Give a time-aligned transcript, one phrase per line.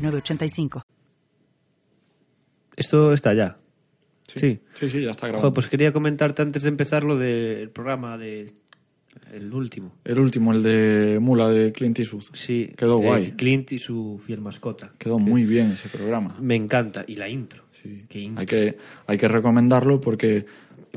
[0.00, 0.82] 906985.
[2.76, 3.56] Esto está ya.
[4.26, 4.60] Sí.
[4.74, 5.52] Sí, sí, ya está grabado.
[5.52, 8.54] Pues quería comentarte antes de empezar lo del programa de
[9.32, 9.92] el último.
[10.04, 12.24] El último, el de Mula de Clint Eastwood.
[12.32, 12.72] Sí.
[12.76, 13.32] Quedó eh, guay.
[13.32, 14.92] Clint y su fiel mascota.
[14.98, 16.36] Quedó muy bien ese programa.
[16.40, 17.04] Me encanta.
[17.06, 17.64] Y la intro.
[17.82, 18.06] Sí.
[18.08, 18.40] Qué intro.
[18.40, 20.46] Hay que, hay que recomendarlo porque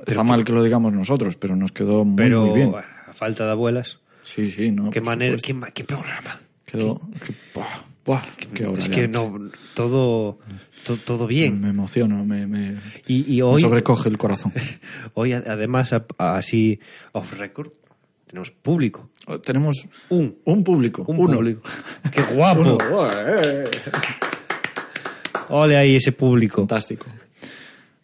[0.05, 2.71] está mal que lo digamos nosotros, pero nos quedó muy, Pero muy bien.
[2.71, 3.99] bueno, a falta de abuelas.
[4.21, 4.89] Sí, sí, ¿no?
[4.89, 6.39] qué manera, qué, qué programa.
[6.65, 7.01] Quedó...
[7.25, 7.35] que-
[8.05, 8.21] buah,
[8.53, 9.37] qué obra es que no,
[9.75, 10.39] todo,
[10.85, 11.61] to- todo bien.
[11.61, 14.51] Me emociono, me, me, Y, y me hoy, sobrecoge el corazón.
[15.13, 16.79] hoy además, así
[17.13, 17.71] off record,
[18.27, 19.09] tenemos público.
[19.45, 20.37] Tenemos Un.
[20.43, 21.35] un público, Un uno.
[21.37, 21.61] público.
[22.11, 22.77] Qué guapo.
[25.49, 26.57] Ole ahí ese público.
[26.61, 27.05] Fantástico.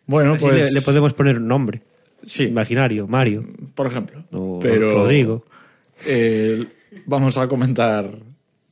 [0.05, 0.55] Bueno, Así pues...
[0.55, 1.81] le, le podemos poner un nombre.
[2.23, 3.45] Sí, Imaginario, Mario.
[3.75, 4.23] por ejemplo.
[4.31, 5.45] O pero Rodrigo.
[6.05, 6.65] eh,
[7.05, 8.09] vamos a comentar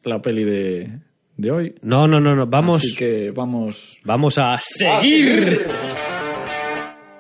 [0.03, 0.99] la peli de,
[1.37, 1.75] de hoy.
[1.81, 2.45] No, no, no, no.
[2.47, 3.99] Vamos, Así que vamos...
[4.03, 5.67] vamos a seguir.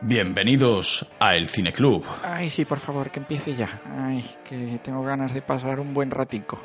[0.01, 2.03] Bienvenidos a El Cine Club.
[2.23, 3.81] Ay, sí, por favor, que empiece ya.
[3.85, 6.61] Ay, que tengo ganas de pasar un buen ratico.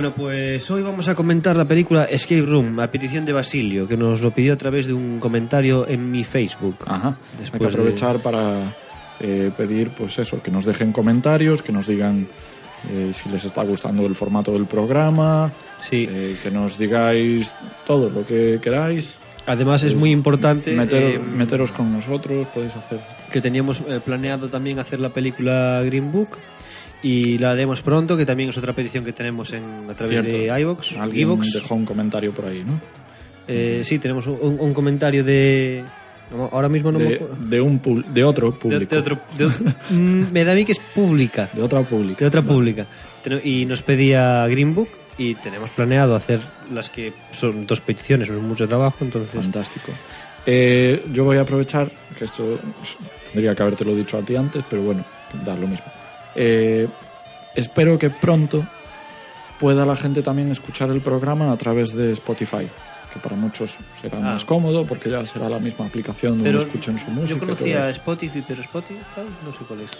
[0.00, 3.98] Bueno, pues hoy vamos a comentar la película Escape Room, a petición de Basilio, que
[3.98, 6.76] nos lo pidió a través de un comentario en mi Facebook.
[6.86, 7.14] Ajá.
[7.38, 8.74] Después Hay que de- aprovechar para
[9.20, 12.26] eh, pedir, pues eso, que nos dejen comentarios, que nos digan
[12.90, 15.52] eh, si les está gustando el formato del programa,
[15.90, 16.08] Sí.
[16.10, 17.54] eh, que nos digáis
[17.86, 19.16] todo lo que queráis.
[19.44, 23.00] Además es muy importante Meter- eh, meteros con nosotros, podéis hacer.
[23.30, 26.30] que teníamos eh, planeado también hacer la película Green Book
[27.02, 30.36] y la haremos pronto, que también es otra petición que tenemos en, a través Cierto.
[30.54, 30.96] de iVox.
[30.98, 31.52] Alguien iVoox.
[31.54, 32.80] dejó un comentario por ahí, ¿no?
[33.48, 35.82] Eh, sí, tenemos un, un- comentario de...
[36.52, 37.36] ahora mismo no me De, acuerdo.
[37.40, 38.94] de un de otro público.
[38.94, 39.46] de otro, de
[39.90, 41.48] Mm, me da a mí que es pública.
[41.52, 42.20] De otra pública.
[42.20, 42.86] de otra pública.
[43.42, 46.40] Y nos pedía Green Book y tenemos planeado hacer
[46.72, 49.32] las que son dos peticiones, no es mucho trabajo, entonces...
[49.42, 49.90] Fantástico.
[50.46, 52.58] Eh, yo voy a aprovechar, que esto
[53.32, 55.04] tendría que habértelo dicho a ti antes, pero bueno,
[55.44, 55.86] da lo mismo.
[56.34, 56.86] Eh,
[57.54, 58.64] espero que pronto
[59.58, 62.66] pueda la gente también escuchar el programa a través de Spotify,
[63.12, 64.20] que para muchos será Ah.
[64.22, 67.30] más cómodo porque ya será la misma aplicación donde Pero escuchen su música.
[67.30, 67.88] yo y conocía.
[67.90, 68.96] Spotify, pero Spotify
[69.44, 69.90] no sé cuál es.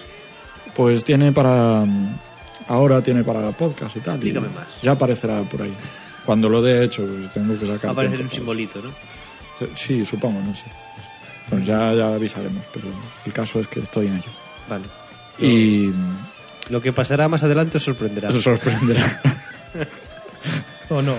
[0.74, 1.84] Pues tiene para.
[2.68, 4.14] Ahora tiene para podcast y tal.
[4.14, 4.80] y Explícame más.
[4.82, 5.74] Ya aparecerá por ahí.
[6.24, 7.86] Cuando lo dé hecho, pues tengo que sacar.
[7.86, 8.90] Va a aparecer tiempo un simbolito, ¿no?
[9.74, 10.64] Sí, supongo, no sé.
[11.48, 12.86] Pues ya, ya avisaremos, pero
[13.26, 14.30] el caso es que estoy en ello.
[14.68, 14.84] Vale.
[15.40, 15.90] Y
[16.68, 18.28] Lo que pasará más adelante os sorprenderá.
[18.30, 19.22] os sorprenderá.
[20.90, 21.14] ¿O no?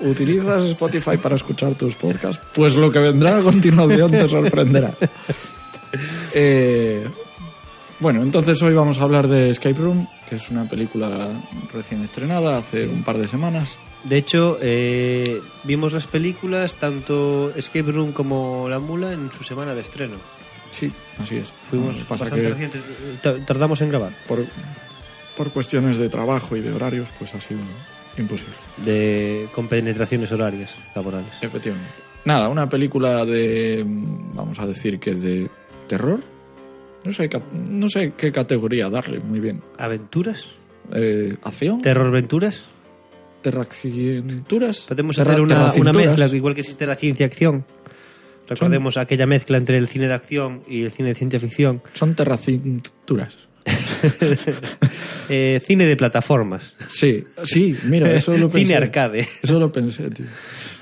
[0.00, 2.40] ¿Utilizas Spotify para escuchar tus podcasts?
[2.54, 4.92] Pues lo que vendrá a continuación te sorprenderá.
[6.32, 7.04] Eh,
[7.98, 11.28] bueno, entonces hoy vamos a hablar de Escape Room, que es una película
[11.72, 13.76] recién estrenada hace un par de semanas.
[14.04, 19.74] De hecho, eh, vimos las películas, tanto Escape Room como La Mula, en su semana
[19.74, 20.14] de estreno.
[20.70, 21.52] Sí, así es.
[21.70, 22.82] Fuimos pasa bastante que recientes.
[23.46, 24.12] Tardamos en grabar.
[24.28, 24.44] por,
[25.36, 27.60] por cuestiones de trabajo y de horarios, pues ha sido
[28.18, 28.54] imposible.
[28.84, 31.30] De, con penetraciones horarias laborales.
[31.40, 31.90] Efectivamente.
[32.24, 35.48] Nada, una película de, vamos a decir que de
[35.88, 36.20] terror.
[37.04, 39.62] No sé, no sé qué categoría darle muy bien.
[39.78, 40.46] ¿Aventuras?
[40.92, 41.80] Eh, ¿Acción?
[41.80, 42.64] ¿Terrorventuras?
[43.40, 44.80] ¿Terracinturas?
[44.88, 47.28] Podemos Terra- hacer una, una mezcla, igual que existe la ciencia
[48.50, 51.82] Recordemos aquella mezcla entre el cine de acción y el cine de ciencia ficción.
[51.94, 53.38] Son terracinturas.
[55.32, 56.74] Eh, cine de plataformas.
[56.88, 58.58] Sí, sí, mira, eso lo pensé.
[58.66, 59.28] Cine arcade.
[59.42, 60.26] Eso lo pensé, tío.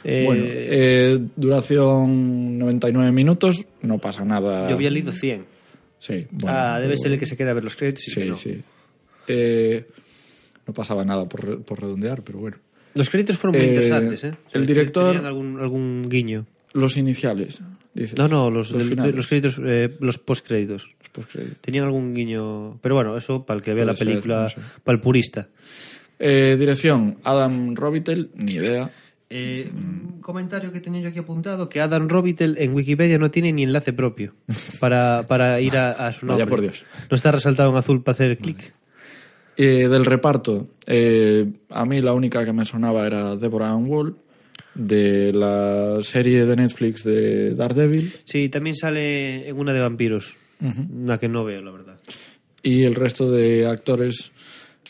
[0.05, 4.67] Eh, Bueno, eh, duración 99 minutos, no pasa nada.
[4.69, 5.45] Yo había leído 100.
[5.99, 8.09] Sí, bueno, ah, debe ser el que se queda a ver los créditos.
[8.09, 8.35] y Sí, no.
[8.35, 8.63] sí.
[9.27, 9.85] Eh,
[10.67, 12.57] no pasaba nada por, re- por redondear, pero bueno.
[12.95, 14.35] Los créditos fueron muy Eh, interesantes, ¿eh?
[14.55, 16.47] el director- algún, algún guiño.
[16.75, 17.61] Los iniciales,
[17.95, 18.19] dices.
[18.19, 20.85] No, no, los, los créditos, eh, los postcréditos.
[21.01, 21.59] los postcréditos.
[21.61, 22.79] Tenían algún guiño.
[22.83, 24.57] Pero bueno, eso para el que vea Puede la ser, película, no sé.
[24.85, 25.49] para el purista.
[26.19, 28.91] Eh, dirección, Adam Robitel, ni idea.
[29.31, 33.53] Eh, un comentario que tenía yo aquí apuntado, que Adam Robitel en Wikipedia no tiene
[33.53, 34.35] ni enlace propio
[34.81, 36.51] para, para ir a, a su Vaya nombre.
[36.51, 36.85] por Dios.
[37.11, 38.73] No está resaltado en azul para hacer clic.
[39.59, 44.17] Eh, del reparto, eh, a mí la única que me sonaba era Deborah Ann Wall,
[44.79, 50.33] de la serie de Netflix de Daredevil, Sí, también sale en una de vampiros.
[50.91, 51.97] Una que no veo, la verdad.
[52.63, 54.33] y el resto de actores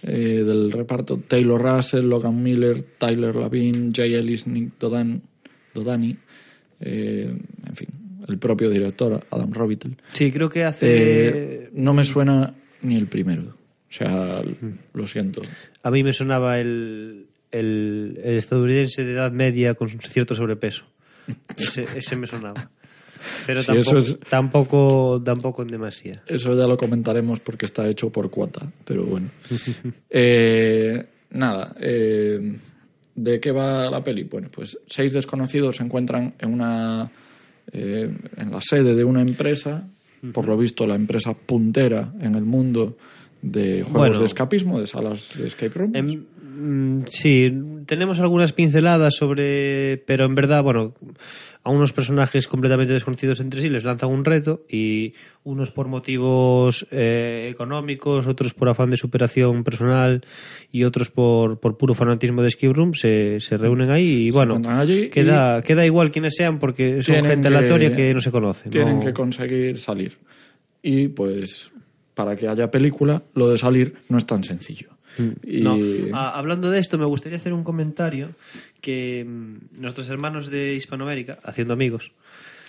[0.02, 5.22] eh, del reparto, Taylor Russell, Logan Miller, Tyler Lavin, Jay Ellis, Nick Dodan,
[5.74, 6.16] Dodani,
[6.80, 7.34] eh,
[7.66, 7.88] en fin,
[8.28, 9.96] el propio director, Adam Robitel.
[10.12, 10.86] Sí, creo que hace...
[10.88, 14.42] Eh, no me suena ni el primero, o sea,
[14.94, 15.42] lo siento.
[15.82, 20.84] A mí me sonaba el, el, el estadounidense de edad media con cierto sobrepeso.
[21.56, 22.70] Ese, ese me sonaba.
[23.46, 26.22] Pero Sí, tampoco, es- tampoco, tampoco en demasía.
[26.26, 29.28] Eso ya lo comentaremos porque está hecho por cuota, pero bueno.
[30.10, 32.56] Eh, nada, eh,
[33.14, 34.24] ¿de qué va la peli?
[34.24, 37.10] Bueno, pues seis desconocidos se encuentran en una
[37.72, 39.86] eh, en la sede de una empresa,
[40.32, 42.96] por lo visto la empresa puntera en el mundo
[43.42, 44.18] de juegos Bueno.
[44.20, 46.18] de escapismo, de salas de escape rooms.
[46.60, 47.50] Mm, sí,
[47.86, 49.98] tenemos algunas pinceladas sobre.
[50.06, 50.92] Pero en verdad, bueno,
[51.62, 55.12] a unos personajes completamente desconocidos entre sí les lanzan un reto y
[55.44, 60.22] unos por motivos eh, económicos, otros por afán de superación personal
[60.72, 64.54] y otros por, por puro fanatismo de escape room se, se reúnen ahí y bueno,
[65.10, 68.68] queda, queda igual quienes sean porque son gente que- aleatoria que no se conoce.
[68.70, 70.12] Tienen no- que conseguir salir.
[70.82, 71.70] Y pues
[72.14, 74.88] para que haya película, lo de salir no es tan sencillo.
[75.16, 75.76] No.
[76.14, 78.30] Hablando de esto, me gustaría hacer un comentario
[78.80, 82.12] que mm, nuestros hermanos de Hispanoamérica, haciendo amigos,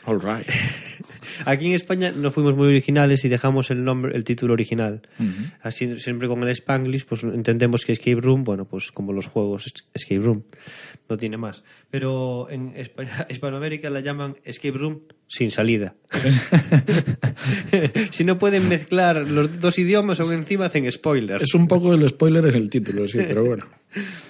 [0.10, 0.48] all right.
[1.46, 5.02] aquí en España no fuimos muy originales y dejamos el nombre, el título original.
[5.20, 5.30] Ujú.
[5.62, 9.66] Así siempre con el Spanglish, pues entendemos que Escape Room, bueno, pues como los juegos
[9.68, 10.44] es- Escape Room,
[11.08, 11.64] no tiene más.
[11.90, 15.96] Pero en Espa- Hispanoamérica la llaman Escape Room sin salida.
[18.12, 21.44] si no pueden mezclar los dos idiomas, aún encima hacen spoilers.
[21.44, 23.66] Es un poco el spoiler en el título, sí, pero bueno.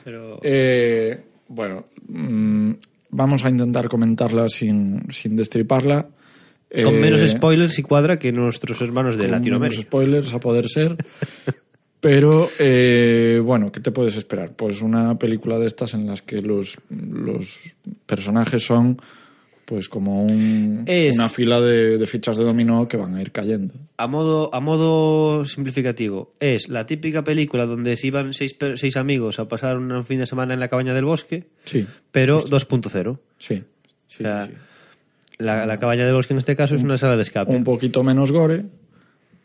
[0.04, 0.40] Pero...
[0.44, 2.72] Eh, bueno, mm,
[3.10, 6.08] vamos a intentar comentarla sin, sin destriparla.
[6.84, 9.78] Con Eh, menos spoilers y cuadra que nuestros hermanos de con Latinoamérica.
[9.78, 10.96] menos spoilers a poder ser.
[12.00, 14.54] Pero, eh, bueno, ¿qué te puedes esperar?
[14.56, 17.76] Pues una película de estas en las que los, los
[18.06, 19.02] personajes son
[19.70, 23.32] pues como un- Es- una fila de, de fichas de dominó que van a ir
[23.32, 23.72] cayendo.
[23.98, 29.38] A modo, a modo simplificativo, es la típica película donde se iban seis, seis amigos
[29.38, 33.20] a pasar un fin de semana en la cabaña del bosque, Sí, pero 2.0.
[33.38, 33.64] sí,
[34.08, 34.58] sí, O sea, sí, sí.
[35.38, 37.56] La, la cabaña del bosque en este caso es una sala de escape.
[37.56, 38.64] Un poquito menos gore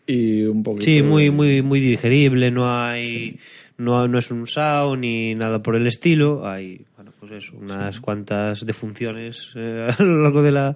[0.06, 0.84] y un poquito...
[0.86, 3.38] Sí, muy, muy, muy digerible, no hay,
[3.76, 6.80] no, no es un SAO ni nada por el estilo, hay,
[7.28, 10.74] pues eso, unas cuantas defunciones eh, a lo largo de la,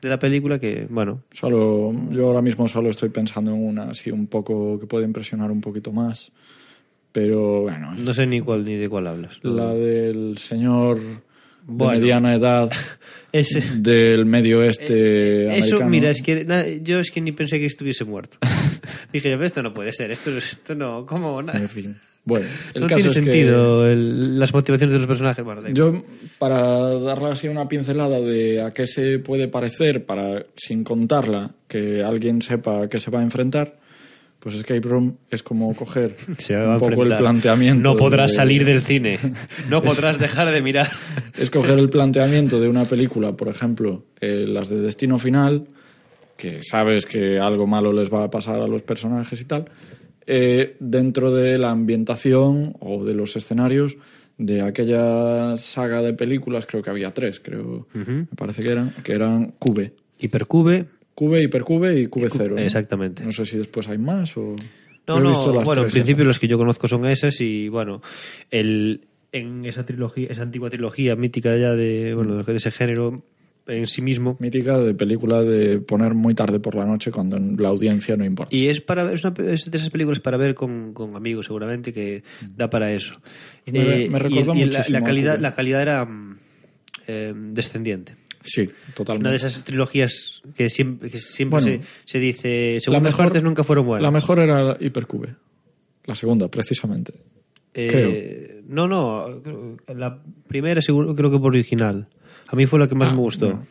[0.00, 4.10] de la película que, bueno, Solo, yo ahora mismo solo estoy pensando en una así
[4.10, 6.30] un poco que puede impresionar un poquito más.
[7.12, 9.38] Pero bueno, no sé ni cuál ni de cuál hablas.
[9.42, 11.00] la del señor
[11.66, 11.94] Bueno.
[11.94, 12.70] de mediana edad
[13.32, 15.90] Ese, del medio oeste Eso, americano.
[15.90, 18.36] mira, es que na- yo es que ni pensé que estuviese muerto.
[19.12, 21.40] Dije, pero esto no puede ser, esto, esto no, ¿cómo?
[21.40, 21.96] En fin.
[22.28, 25.44] Bueno, el no caso tiene es que sentido el- las motivaciones de los personajes.
[25.44, 25.62] Bueno.
[25.72, 26.04] Yo,
[26.38, 26.62] para
[27.00, 32.42] darle así una pincelada de a qué se puede parecer, para sin contarla, que alguien
[32.42, 33.76] sepa a qué se va a enfrentar,
[34.40, 37.82] pues Escape Room es como coger Se va a un poco el planteamiento.
[37.92, 39.18] No podrás de- salir del cine.
[39.68, 40.88] No podrás dejar de mirar.
[41.38, 45.66] Es coger el planteamiento de una película, por ejemplo, eh, las de Destino Final,
[46.36, 49.64] que sabes que algo malo les va a pasar a los personajes y tal,
[50.30, 53.96] eh, dentro de la ambientación o de los escenarios
[54.36, 59.14] de aquella saga de películas, creo que había tres, creo, me parece que eran, que
[59.14, 59.94] eran Cube.
[60.18, 60.84] Hipercube.
[61.14, 62.56] Cube, Hipercube y Cube Cero.
[62.56, 62.60] ¿no?
[62.60, 63.24] exactamente.
[63.24, 64.54] No sé si después hay más o...
[65.06, 66.26] No, no, visto las bueno, en principio esas.
[66.26, 68.02] los que yo conozco son esas y bueno,
[68.50, 73.24] el, en esa trilogía, esa antigua trilogía mítica ya de, bueno, de ese género,
[73.68, 74.36] en sí mismo.
[74.40, 78.54] Mítica de película de poner muy tarde por la noche cuando la audiencia no importa.
[78.54, 81.92] Y es para es, una, es de esas películas para ver con, con amigos, seguramente,
[81.92, 82.22] que
[82.56, 83.14] da para eso.
[83.70, 86.38] Me- Eh, me y- recordó y la- muchísimo la, a calidad, la calidad era mm,
[87.06, 88.16] eh, descendiente.
[88.42, 89.22] Sí, totalmente.
[89.24, 93.24] Una de esas trilogías que siempre, que siempre Bueno, se, se dice, La segundas mejor-
[93.26, 94.02] partes nunca fueron buenas.
[94.02, 95.34] La mejor era Hypercube.
[96.06, 97.12] La segunda, precisamente.
[97.74, 102.08] Eh, No, no, creo- la primera seguro, creo que por original.
[102.48, 103.46] A mí fue la que más Ah, me gustó.
[103.46, 103.66] bueno.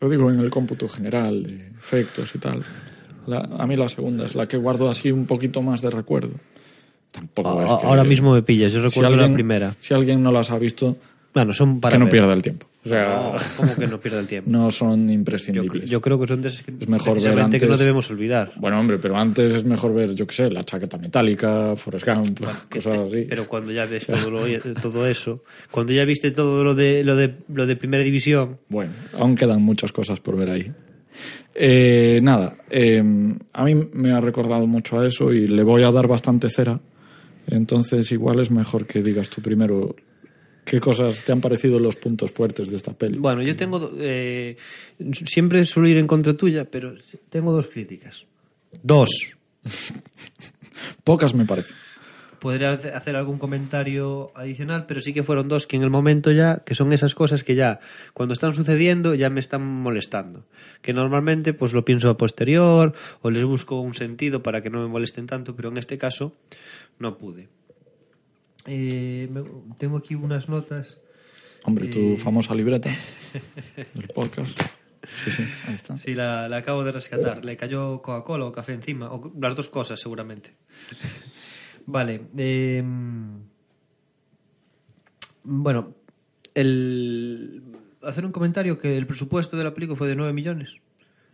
[0.00, 2.62] Lo digo en el cómputo general de efectos y tal.
[3.26, 6.32] La- a mí la segunda es la que guardo así un poquito más de recuerdo.
[7.12, 9.76] Tampoco A- es que- Ahora mismo me pillas, yo si recuerdo la alguien- primera.
[9.80, 10.96] Si alguien no las ha visto,
[11.32, 12.12] Bueno, son para que no ver.
[12.12, 12.66] pierda el tiempo.
[12.84, 14.50] O sea, No, ¿Cómo que no pierda el tiempo?
[14.50, 15.88] no son yo, imprescindibles.
[15.88, 18.52] yo creo que son de Es mejor ver precisamente que no antes- debemos olvidar.
[18.56, 22.40] Bueno, hombre, pero antes es mejor ver, yo qué sé, la chaqueta metálica, Forrest Gump,
[22.68, 23.26] cosas así.
[23.28, 27.14] Pero cuando ya ves todo, lo- todo eso, cuando ya viste todo lo de, lo
[27.14, 30.72] de, lo de primera división, Bueno, aún quedan muchas cosas por ver ahí.
[31.54, 33.02] Eh, nada, eh,
[33.52, 36.80] a mí me ha recordado mucho a eso y le voy a dar bastante cera.
[37.48, 39.94] Entonces, igual es mejor que digas tú primero
[40.70, 43.18] qué cosas te han parecido los puntos fuertes de esta peli.
[43.18, 43.90] Bueno, yo tengo.
[43.98, 44.56] eh,
[45.26, 46.94] siempre suelo ir en contra tuya, pero
[47.28, 48.24] tengo dos críticas.
[48.82, 49.10] Dos.
[51.04, 51.74] Pocas me parece.
[52.38, 56.30] Podría hace- hacer algún comentario adicional, pero sí que fueron dos que en el momento
[56.32, 57.80] ya, que son esas cosas que ya,
[58.14, 60.46] cuando están sucediendo, ya me están molestando.
[60.80, 64.80] Que normalmente, pues lo pienso a posterior, o les busco un sentido para que no
[64.80, 66.32] me molesten tanto, pero en este caso,
[66.98, 67.48] no pude.
[68.66, 69.28] Eh,
[69.78, 70.98] tengo aquí unas notas.
[71.64, 72.90] Hombre, tu famosa libreta
[73.94, 74.60] del podcast.
[75.24, 75.98] Sí, sí, ahí está.
[75.98, 77.44] Sí, la, la acabo de rescatar.
[77.44, 79.12] Le cayó Coca-Cola o café encima.
[79.12, 80.54] O las dos cosas, seguramente.
[81.86, 82.22] vale.
[82.36, 82.82] eh,
[85.42, 85.94] bueno,
[86.54, 87.62] el,
[88.02, 90.76] hacer un comentario que el presupuesto de la película fue de 9 millones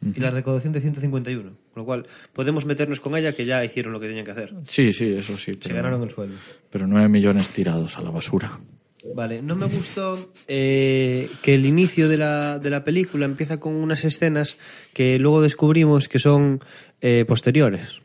[0.02, 1.42] y la recaudación de 151.
[1.42, 4.52] Con lo cual, podemos meternos con ella que ya hicieron lo que tenían que hacer.
[4.64, 5.52] Sí, sí, eso sí.
[5.54, 6.36] Se Pero, ganaron el sueldo.
[6.70, 8.58] pero nueve millones tirados a la basura.
[9.14, 10.12] Vale, no me gustó
[10.48, 14.56] eh, que el inicio de la, de la película empieza con unas escenas
[14.92, 16.60] que luego descubrimos que son
[17.00, 18.00] eh, posteriores.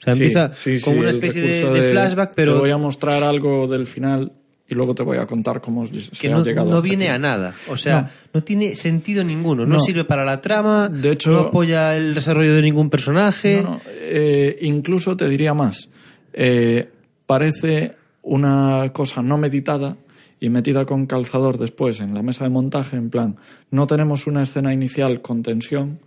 [0.00, 2.78] O sea, empieza sí, con sí, una especie de, de flashback, pero Te voy a
[2.78, 4.32] mostrar algo del final
[4.70, 7.06] y luego te voy a contar cómo se que ha no, llegado no hasta viene
[7.08, 7.14] aquí.
[7.16, 7.52] a nada.
[7.68, 9.66] O sea, no, tiene sentido ninguno.
[9.66, 9.80] No, No.
[9.80, 13.60] sirve para la trama, De hecho- no apoya el desarrollo de ningún personaje.
[13.62, 15.88] No, no, eh, incluso te diría más.
[16.32, 16.88] Eh,
[17.26, 19.96] parece una cosa no meditada
[20.38, 23.36] y metida con calzador después en la mesa de montaje, en plan,
[23.70, 25.98] no tenemos una escena inicial con tensión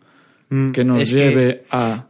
[0.50, 2.05] Mm, que nos que- lleve a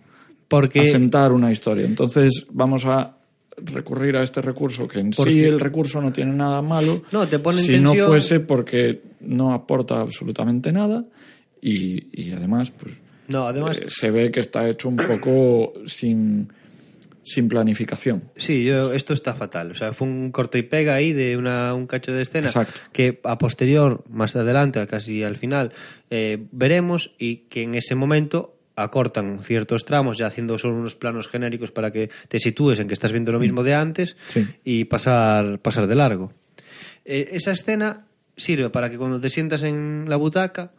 [0.48, 1.86] porque asentar una historia.
[1.86, 3.18] Entonces vamos a
[3.58, 7.40] recurrir a este recurso, que en sí el recurso no tiene nada malo, No, te
[7.40, 11.06] pone en si no fuese porque no aporta absolutamente nada
[11.62, 12.96] y, y además pues
[13.28, 16.52] no, además eh, se ve que está hecho un poco sin,
[17.24, 18.24] sin planificación.
[18.36, 19.72] Sí, yo, esto está fatal.
[19.72, 22.80] O sea, fue un corto y pega ahí de una, un cacho de escena Exacto.
[22.92, 25.72] que a posterior, más adelante, casi al final,
[26.10, 31.28] eh, veremos y que en ese momento acortan ciertos tramos, ya haciendo solo unos planos
[31.28, 34.48] genéricos para que te sitúes en que estás viendo lo mismo de antes Sí.
[34.64, 36.34] y pasar, pasar de largo.
[37.06, 40.72] Eh, esa escena sirve para que cuando te sientas en la butaca,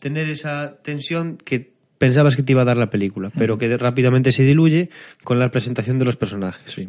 [0.00, 4.30] tener esa tensión que pensabas que te iba a dar la película, pero que rápidamente
[4.32, 4.90] se diluye
[5.22, 6.88] con la presentación de los personajes Sí.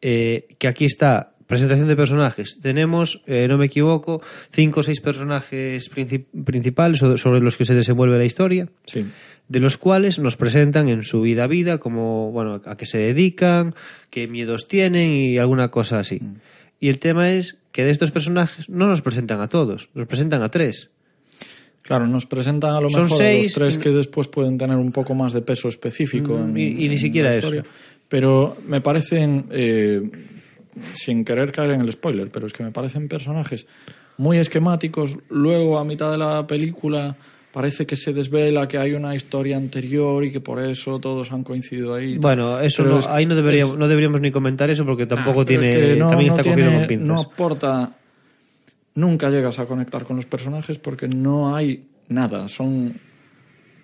[0.00, 2.58] eh, que aquí está presentación de personajes.
[2.62, 7.66] Tenemos, eh, no me equivoco, cinco o seis personajes princip- principales so- sobre los que
[7.66, 9.04] se desenvuelve la historia, Sí.
[9.48, 12.98] de los cuales nos presentan en su vida a vida, como bueno, a qué se
[12.98, 13.74] dedican,
[14.08, 16.22] qué miedos tienen y alguna cosa así.
[16.78, 20.42] Y el tema es que de estos personajes no nos presentan a todos, nos presentan
[20.42, 20.90] a tres.
[21.82, 24.56] Claro, nos presentan a lo Son mejor a seis los tres y- que después pueden
[24.56, 26.38] tener un poco más de peso específico.
[26.38, 27.50] Mm, en- y- y ni en siquiera eso.
[28.08, 30.00] Pero me parecen, eh,
[30.94, 33.66] sin querer caer en el spoiler, pero es que me parecen personajes
[34.18, 35.18] muy esquemáticos.
[35.28, 37.16] Luego, a mitad de la película,
[37.52, 41.42] parece que se desvela que hay una historia anterior y que por eso todos han
[41.42, 42.18] coincidido ahí.
[42.18, 45.40] Bueno, eso no, es- ahí no deberíamos, es- no deberíamos ni comentar eso porque tampoco
[45.40, 47.08] Ah, tiene, es que no- también está tiene- cogido con pinzas.
[47.08, 47.92] No aporta.
[48.94, 52.48] Nunca llegas a conectar con los personajes porque no hay nada.
[52.48, 52.94] Son,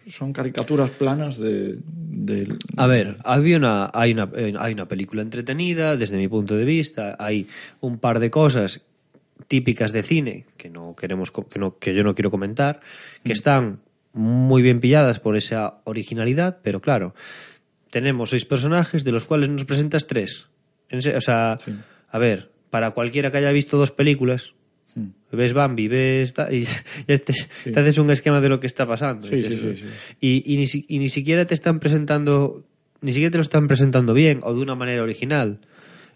[0.06, 1.78] son caricaturas planas de.
[1.86, 6.56] de- A ver, había una, hay, una, eh, hay una película entretenida, desde mi punto
[6.56, 7.46] de vista, hay
[7.80, 8.82] un par de cosas
[9.48, 12.80] típicas de cine que no queremos que, no, que yo no quiero comentar,
[13.22, 13.80] que están
[14.12, 17.14] muy bien pilladas por esa originalidad, pero claro,
[17.90, 20.46] tenemos seis personajes de los cuales nos presentas tres.
[20.92, 21.72] O sea, Sí.
[22.10, 24.54] a ver, para cualquiera que haya visto dos películas,
[25.36, 26.34] ves Bambi, ves...
[26.50, 26.62] y
[27.08, 27.32] ya te,
[27.72, 29.28] te haces un esquema de lo que está pasando.
[29.28, 29.84] Sí, Dices, sí.
[30.20, 32.64] Y, y ni, si- y ni siquiera te están presentando,
[33.02, 35.60] ni siquiera te lo están presentando bien o de una manera original.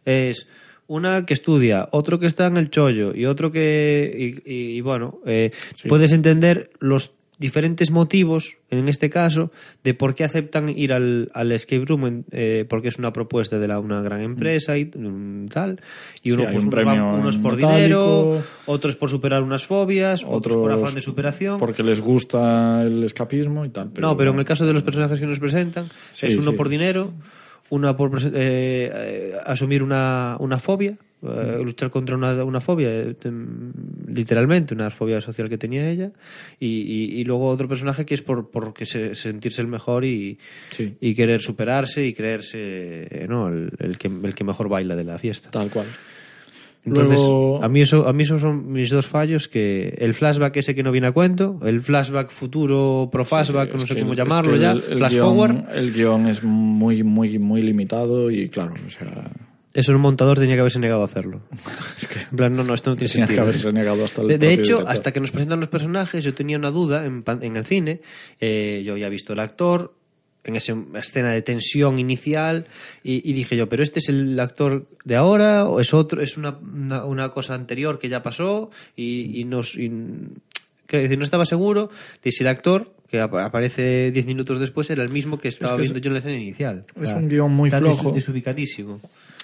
[0.04, 0.48] Es
[0.86, 4.42] una que estudia, otro que está en el chollo y otro que...
[4.44, 5.50] Y bueno, eh,
[5.88, 9.50] puedes entender los diferentes motivos, en este caso,
[9.82, 13.66] de por qué aceptan ir al, al escape room, eh, porque es una propuesta de
[13.66, 15.80] la, una gran empresa y tal.
[16.22, 20.22] Y Sí, uno, hay pues, un unos, por metálico, dinero, otros por superar unas fobias,
[20.24, 21.58] otros, por afán de superación.
[21.58, 23.90] porque les gusta el escapismo y tal.
[23.92, 26.50] Pero, no, pero en el caso de los personajes que nos presentan, Sí, es uno
[26.50, 26.56] sí.
[26.56, 27.12] por dinero,
[27.70, 33.14] una por eh, eh, asumir una, una fobia, luchar contra una, una fobia, eh,
[34.08, 36.12] literalmente, una fobia social que tenía ella,
[36.58, 40.04] y, y- y luego otro personaje que es por, por que se- sentirse el mejor
[40.04, 40.38] y,
[40.70, 40.94] Sí.
[41.00, 43.48] y querer superarse y creerse eh, ¿no?
[43.48, 45.50] el, el que, el que mejor baila de la fiesta.
[45.50, 45.86] Tal cual.
[46.82, 50.56] Entonces, Luego- a mí eso, a mí esos son mis dos fallos, que el flashback
[50.56, 54.16] ese que no viene a cuento, el flashback futuro, pro flashback, no sé cómo el-
[54.16, 55.76] llamarlo es que ya, el- el flash guión- forward.
[55.76, 59.30] El guion es muy, muy, muy limitado y claro, o sea,
[59.72, 61.42] Eso un montador tenía que haberse negado a hacerlo.
[62.30, 64.52] En plan, no, no, esto no tiene tenía que haberse negado hasta el De, de
[64.52, 64.90] hecho, director.
[64.90, 68.00] hasta que nos presentan los personajes, yo tenía una duda en, pan- en el cine.
[68.40, 69.94] eh, yo había visto el actor
[70.42, 72.64] en esa escena de tensión inicial
[73.04, 76.20] y, y dije yo, ¿pero este es el actor de ahora o es otro?
[76.22, 78.70] ¿Es una, una, una cosa anterior que ya pasó?
[78.96, 79.76] Y, y nos...
[79.76, 79.90] y-
[80.90, 81.90] decir, no estaba seguro
[82.24, 85.76] de si el actor que ap- aparece 10 minutos después era el mismo que estaba
[85.76, 86.80] que es- viendo yo en la escena inicial.
[87.00, 88.06] es un guion muy está flojo.
[88.08, 89.00] des- desubicadísimo.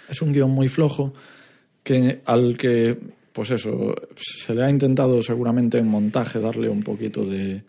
[0.08, 1.12] Es un guion muy flojo
[1.82, 2.98] que al que
[3.32, 7.62] pues eso se le ha intentado seguramente en montaje darle un poquito de,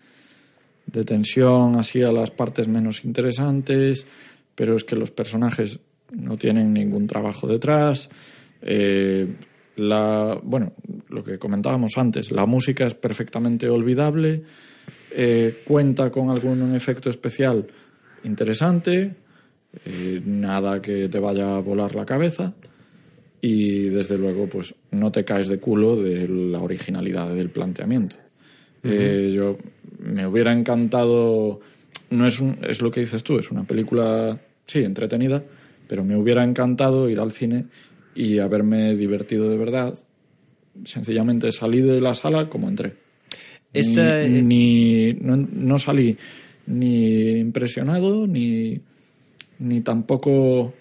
[0.86, 4.08] de tensión así a las partes menos interesantes
[4.56, 5.80] pero es que los personajes
[6.16, 8.10] no tienen ningún trabajo detrás.
[8.62, 9.28] Eh,
[9.76, 10.74] la bueno
[11.10, 14.42] lo que comentábamos antes la música es perfectamente olvidable
[15.12, 17.68] eh, cuenta con algún efecto especial
[18.24, 19.14] interesante
[19.86, 22.54] eh, nada que te vaya a volar la cabeza
[23.42, 28.16] y desde luego pues no te caes de culo de la originalidad del planteamiento.
[28.84, 29.58] Eh, yo
[30.00, 31.60] me hubiera encantado,
[32.10, 35.44] no es, un, es lo que dices tú, es una película, sí, entretenida,
[35.88, 37.66] pero me hubiera encantado ir al cine
[38.16, 39.98] y haberme divertido de verdad.
[40.84, 42.94] Sencillamente salí de la sala como entré.
[43.74, 46.16] Esta- Ni, ni- no, no salí
[46.68, 48.80] ni impresionado ni,
[49.60, 50.74] ni tampoco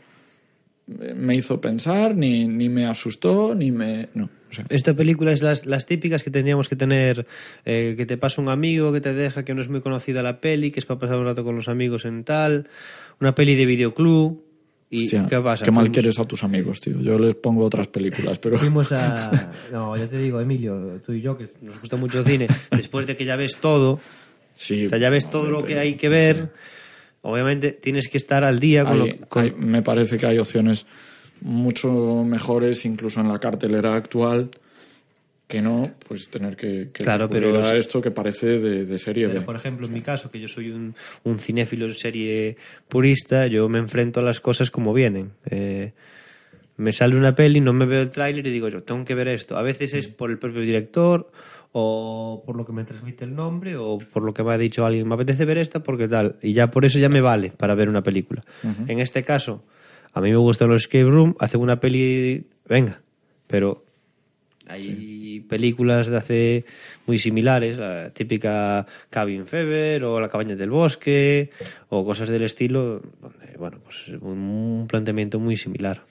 [0.86, 4.08] me hizo pensar, ni, ni me asustó, ni me...
[4.14, 7.26] No, o sea, Esta película es las, las típicas que tendríamos que tener,
[7.64, 10.40] eh, que te pasa un amigo, que te deja, que no es muy conocida la
[10.40, 12.68] peli, que es para pasar un rato con los amigos en tal,
[13.20, 14.44] una peli de videoclub.
[14.88, 15.64] ¿Y hostia, qué pasa?
[15.64, 17.00] qué mal Fuimos- quieres a tus amigos, tío.
[17.00, 18.56] Yo les pongo otras películas, pero...
[18.56, 19.50] Fuimos a...
[19.72, 23.04] No, ya te digo, Emilio, tú y yo, que nos gusta mucho el cine, después
[23.08, 23.98] de que ya ves todo,
[24.54, 26.50] Sí, o sea, ya ves todo lo que hay que ver,
[27.26, 29.26] obviamente tienes que estar al día con Hay- lo...
[29.28, 30.86] con- hay- me parece que hay opciones
[31.40, 34.50] mucho mejores, incluso en la cartelera actual,
[35.46, 39.28] que no, pues tener que, que Claro, pero a esto que parece de, de serie
[39.28, 39.46] Pero, B.
[39.46, 42.56] por ejemplo, en mi caso, que yo soy un, un cinéfilo en serie
[42.88, 45.32] purista, yo me enfrento a las cosas como vienen.
[45.48, 45.92] Eh,
[46.78, 49.28] me sale una peli, no me veo el tráiler y digo yo, tengo que ver
[49.28, 49.56] esto.
[49.56, 51.30] A veces es por el propio director
[51.72, 54.84] o por lo que me transmite el nombre o por lo que me ha dicho
[54.84, 56.36] alguien, me apetece ver esta porque tal.
[56.42, 58.44] Y ya por eso ya me vale para ver una película.
[58.88, 59.64] En este caso,
[60.12, 63.00] a mí me gustan los escape room, hacen una peli, venga,
[63.46, 63.84] pero
[64.68, 66.64] hay películas de hace
[67.06, 71.50] muy similares, la típica Cabin Fever o La cabaña del bosque
[71.88, 74.38] o cosas del estilo, donde, bueno, pues un,
[74.80, 76.02] un planteamiento muy similar.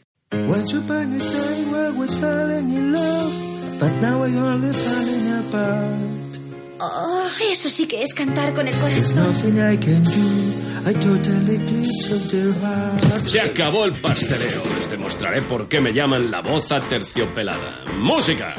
[3.79, 6.39] But now we're only falling apart.
[6.79, 9.27] Oh, eso sí que es cantar con el There's corazón.
[9.27, 13.27] nothing I can do, a total eclipse of the heart.
[13.27, 14.61] Se acabó el pasteleo.
[14.79, 17.83] Les demostraré por qué me llaman la voz aterciopelada.
[17.99, 18.55] ¡Música!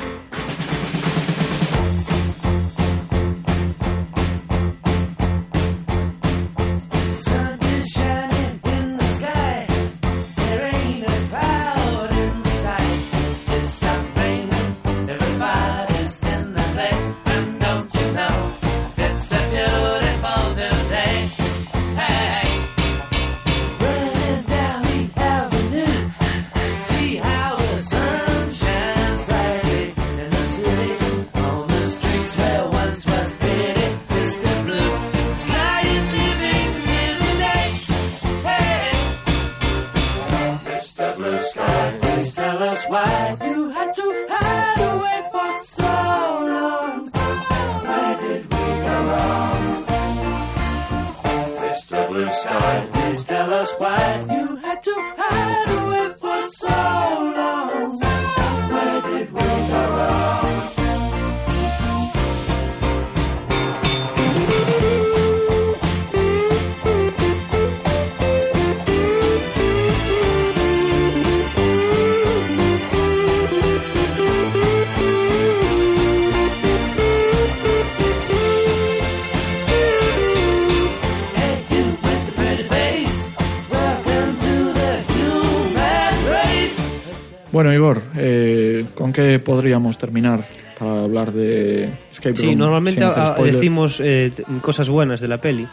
[87.56, 90.44] Bueno, Igor, eh, ¿con qué podríamos terminar
[90.78, 92.58] para hablar de Escape Sí, Room?
[92.58, 93.54] normalmente ah, spoiler?
[93.54, 95.66] decimos eh, cosas buenas de la peli.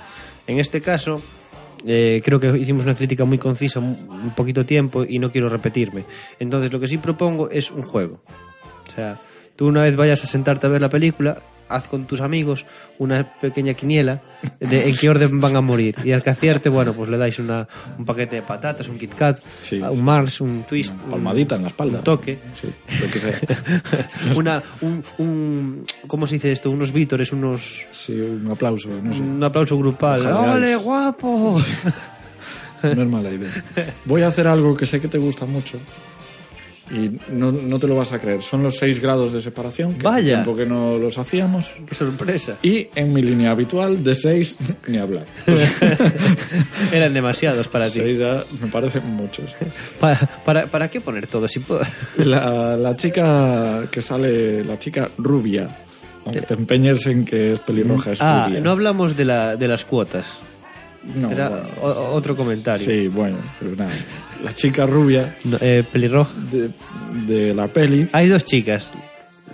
[0.48, 1.22] En este caso,
[1.86, 5.50] eh, creo que hicimos una crítica muy concisa, un un poquito tiempo y no quiero
[5.50, 6.06] repetirme.
[6.40, 8.24] Entonces, lo que sí propongo es un juego.
[8.88, 9.20] O sea,
[9.58, 11.42] tú una vez vayas a sentarte a ver la película,
[11.76, 12.66] haz con tus amigos
[13.00, 14.22] una pequeña quiniela
[14.60, 15.96] de en qué orden van a morir.
[16.04, 19.14] Y al que acierte, bueno, pues le dais una, un paquete de patatas, un Kit
[19.16, 19.78] Kat, Sí.
[19.82, 21.98] un Mars, un Twist, un- Palmadita en la espalda.
[22.00, 22.40] un toque.
[22.54, 22.68] Sí,
[23.02, 23.40] lo que sea.
[24.36, 26.70] una, un, un, ¿cómo se dice esto?
[26.72, 29.20] Unos vítores, unos, Sí, un aplauso, no sé.
[29.20, 30.26] un aplauso grupal.
[30.28, 31.60] ¡Ole, guapo!
[32.84, 33.50] No es mala idea.
[34.04, 35.80] Voy a hacer algo que sé que te gusta mucho
[36.92, 38.42] y no, no te lo vas a creer.
[38.42, 40.34] Son los seis grados de separación, que hace Vaya.
[40.44, 41.72] tiempo que no los hacíamos.
[41.88, 42.58] ¡Qué sorpresa!
[42.62, 45.26] Y en mi línea habitual de seis, ni hablar.
[46.92, 48.00] Eran demasiados para ti.
[48.00, 49.46] Seis ya me parecen muchos.
[50.00, 51.48] ¿Para, para, para qué poner todo?
[51.48, 51.86] Si puedo-
[52.18, 55.70] La, la chica que sale, la chica rubia,
[56.26, 58.60] aunque te empeñes en que es pelirroja, es Ah, rubia.
[58.62, 60.40] no hablamos de, la, de las cuotas.
[61.16, 61.68] No, Era bueno.
[61.82, 62.86] o- otro comentario.
[62.86, 63.92] Sí, bueno, pero nada.
[64.44, 66.32] La chica rubia eh, pelirroja.
[66.52, 66.70] de,
[67.28, 68.92] de la peli, Hay dos chicas.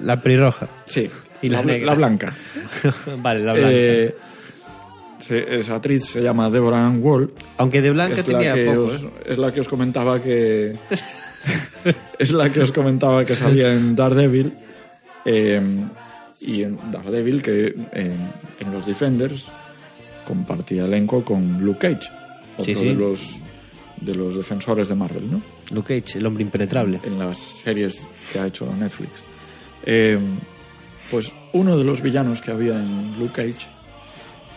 [0.02, 0.68] La pelirroja.
[0.86, 1.10] sí,
[1.42, 1.86] Y la bl- negra.
[1.88, 2.34] la blanca.
[3.22, 3.70] vale, la blanca.
[3.72, 4.16] Eh,
[5.30, 7.32] esa actriz se llama Deborah Ann Wall.
[7.58, 8.84] Aunque de blanca Es la, tenía poco.
[8.86, 9.10] os, ¿eh?
[9.26, 10.76] es la que os comentaba que.
[12.20, 14.54] es la que os comentaba que salía en Daredevil.
[15.26, 15.62] eh,
[16.42, 19.46] y en Daredevil, que en los Defenders
[20.30, 22.10] compartía elenco con Luke Cage,
[22.58, 22.86] otro Sí, sí.
[22.86, 23.42] de los
[24.00, 25.42] de los defensores de Marvel, ¿no?
[25.72, 27.02] Luke Cage, el hombre impenetrable.
[27.04, 29.12] en las series que ha hecho Netflix.
[29.86, 30.18] Eh,
[31.12, 33.68] pues uno de los villanos que había en Luke Cage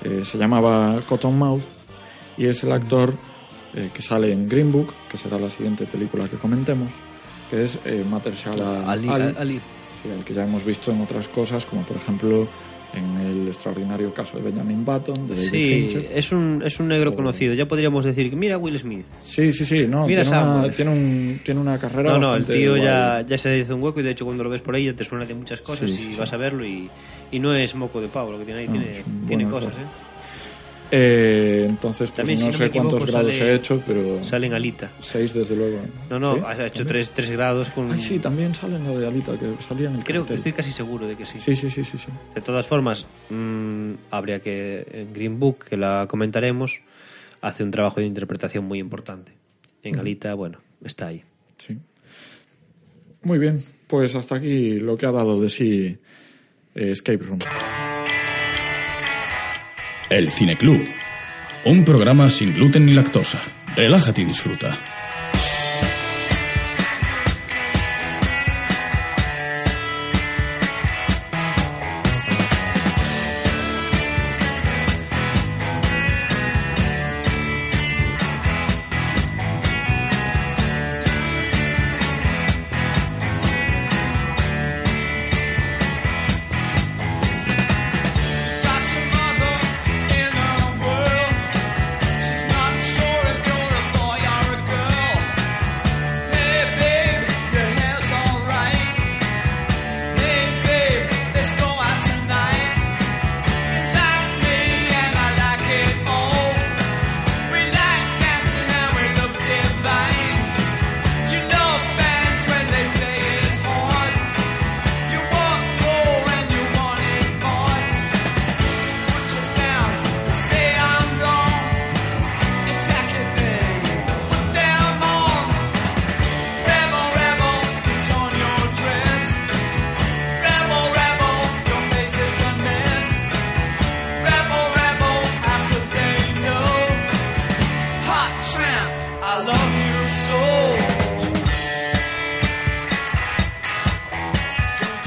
[0.05, 1.65] eh, se llamaba Cottonmouth
[2.39, 3.15] y es el actor
[3.75, 6.93] eh, que sale en Green Book, que será la siguiente película que comentemos,
[7.51, 9.61] que es eh, Mahershala Ali, Ali, Ali.
[10.03, 12.47] sí, al que ya hemos visto en otras cosas, como por ejemplo
[12.95, 16.11] en el extraordinario caso de Benjamin Button, de David Sí, Fincher.
[16.15, 17.55] es un, es un negro conocido.
[17.55, 19.05] Ya podríamos decir que mira Will Smith.
[19.21, 22.45] Sí, sí, sí, no, Mira tiene, una, tiene, un, tiene una carrera No, no, el
[22.45, 24.85] tío ya, ya se hizo un hueco y de hecho cuando lo ves por ahí
[24.87, 26.89] ya te suena de muchas cosas Sí, y sí, vas a verlo y,
[27.31, 28.91] y no es moco de pavo lo que tiene ahí, No, tiene,
[29.27, 29.71] tiene cosas.
[29.71, 29.87] ¿eh?
[30.95, 34.23] Eh, entonces, pues También, no si no sé equivoco, cuántos grados sale- he hecho, pero
[34.25, 34.91] Sale en Alita.
[35.01, 35.81] seis desde luego.
[36.11, 36.43] No, no, ¿Sí?
[36.47, 37.91] ha hecho tres, tres grados con...
[37.91, 40.53] Ay, sí, también sale en la de Alita, que salía en el Creo que estoy
[40.53, 41.39] casi seguro de que sí.
[41.39, 42.09] Sí, sí, sí, sí, sí.
[42.35, 46.81] De todas formas, mm, habría que en Green Book, que la comentaremos,
[47.41, 49.33] hace un trabajo de interpretación muy importante.
[49.83, 51.25] En Alita, bueno, está ahí.
[51.57, 51.79] sí.
[53.23, 55.97] Muy bien, pues hasta aquí lo que ha dado de sí
[56.75, 57.39] eh, Escape Room.
[60.13, 60.87] El Cineclub.
[61.65, 63.41] Un programa sin gluten ni lactosa.
[63.75, 64.77] Relájate y disfruta.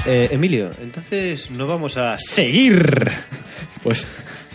[0.06, 3.10] Eh, Emilio, entonces nos vamos a seguir.
[3.82, 4.04] Pues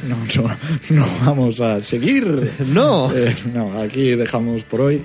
[0.09, 0.57] no, no,
[0.97, 2.51] no vamos a seguir.
[2.67, 3.13] No.
[3.15, 5.01] Eh, no, aquí dejamos por hoy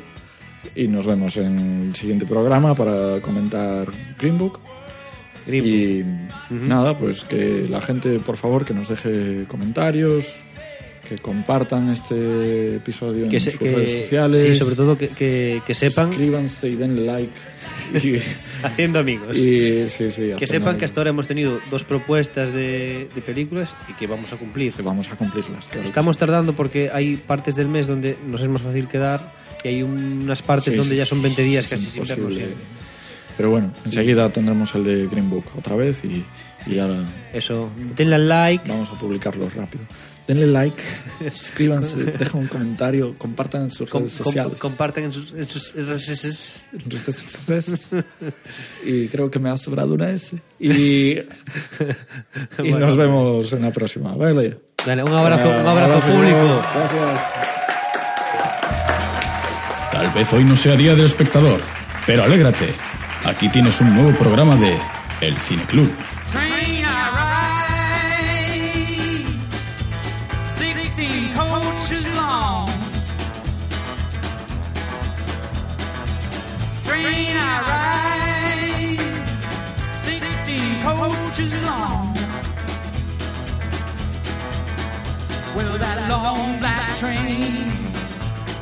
[0.75, 3.87] y nos vemos en el siguiente programa para comentar
[4.19, 4.59] Green Book.
[5.47, 5.65] Green
[6.51, 10.27] y nada, pues que la gente, por favor, que nos deje comentarios,
[11.09, 14.43] que compartan este episodio que en se- sus que- redes sociales.
[14.43, 17.31] sí, sobre todo que, que, que sepan, Suscríbanse y den like.
[18.03, 18.19] Y,
[18.63, 23.09] haciendo amigos, y- sí, sí, que sepan que hasta ahora hemos tenido dos propuestas de,
[23.15, 24.73] de películas y que vamos a cumplir.
[24.73, 25.67] Que vamos a cumplirlas.
[25.69, 26.21] claro Estamos sí.
[26.21, 29.33] tardando porque hay partes del mes donde nos es más fácil quedar
[29.65, 32.35] y hay unas partes donde ya son 20 días casi sin vernos.
[33.37, 36.25] Pero bueno, enseguida tendremos el de Green Book otra vez y,
[36.67, 39.85] y ahora Eso, denle like, vamos a publicarlo rápido.
[40.27, 40.83] Denle like,
[41.31, 44.59] suscríbanse, dejen un comentario, compartan en sus com- redes com- sociales.
[44.59, 45.73] compartan en sus, en sus
[48.85, 50.37] y creo que me ha sobrado una S.
[50.59, 51.19] Y,
[52.65, 54.15] y nos vemos en la próxima.
[54.17, 54.59] Vale.
[54.85, 56.61] Dale, un abrazo, un abrazo público.
[56.75, 57.21] Gracias.
[59.93, 61.61] Tal vez hoy no sea día del espectador,
[62.07, 62.69] pero alégrate.
[63.27, 64.79] Aquí tienes un nuevo programa de
[65.21, 65.91] El Cine Club.
[66.31, 66.87] Train I
[67.17, 68.07] ride,
[70.49, 72.69] 16 coaches long.
[76.85, 79.01] Train I ride,
[80.05, 82.15] 16 coaches long.
[85.57, 87.91] Well, that long black train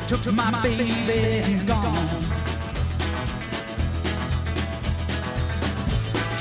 [0.09, 0.91] took my baby
[1.45, 2.54] and gone.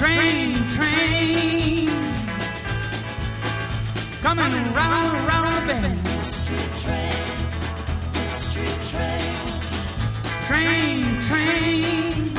[0.04, 1.88] Train, train,
[4.22, 6.00] coming round, round the bend.
[10.46, 12.36] Train, train,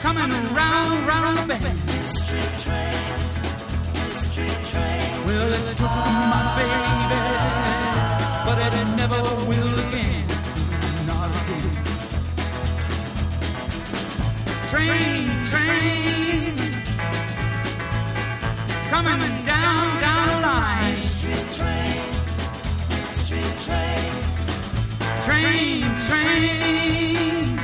[0.00, 1.84] coming round, round the bend.
[1.84, 3.18] Mystery train,
[3.92, 5.26] mystery train.
[5.26, 5.96] Well, it took
[6.32, 7.24] my baby,
[8.46, 9.65] but it never will
[14.70, 16.56] Train, train,
[18.90, 20.96] coming down, down the line.
[21.54, 21.92] Train,
[23.64, 24.12] train,
[25.22, 27.58] train, train,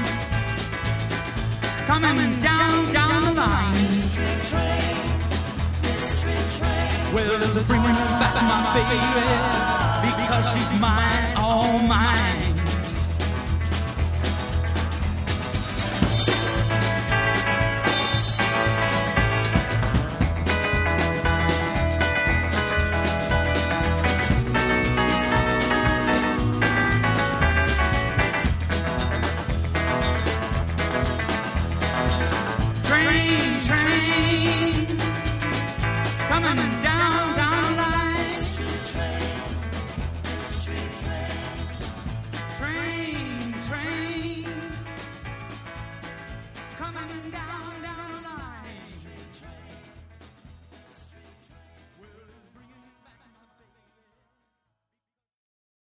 [1.86, 3.74] coming down, down the line.
[7.12, 9.00] Well, there's bringing back my baby
[10.22, 12.51] because she's mine, all mine.